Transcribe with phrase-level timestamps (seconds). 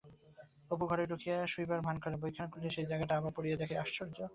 [0.71, 4.17] অপু ঘরে ঢুকিয়া শুইবার ভান করে, বইখানা খুলিয়া সেই জায়গাটা আবার পড়িয়া দেখে-আশ্চর্য!